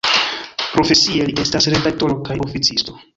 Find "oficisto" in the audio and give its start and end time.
2.47-2.97